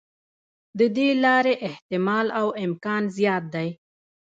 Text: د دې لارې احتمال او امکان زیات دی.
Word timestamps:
د 0.79 0.81
دې 0.97 1.09
لارې 1.23 1.53
احتمال 1.69 2.27
او 2.39 2.47
امکان 2.65 3.03
زیات 3.17 3.43
دی. 3.55 3.69